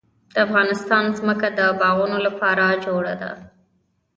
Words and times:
د 0.33 0.35
افغانستان 0.45 1.03
ځمکه 1.17 1.47
د 1.59 1.59
باغونو 1.79 2.17
لپاره 2.27 2.65
جوړه 2.85 3.13
ده. 3.21 3.31